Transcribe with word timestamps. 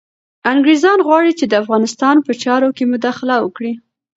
انګریزان 0.51 0.99
غواړي 1.07 1.31
چي 1.39 1.45
د 1.47 1.53
افغانستان 1.63 2.15
په 2.25 2.31
چارو 2.43 2.69
کي 2.77 2.83
مداخله 2.93 3.35
وکړي. 3.41 3.73